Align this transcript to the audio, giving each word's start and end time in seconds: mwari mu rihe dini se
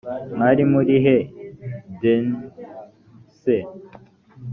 mwari 0.35 0.63
mu 0.71 0.79
rihe 0.87 1.15
dini 1.99 2.35
se 3.39 3.57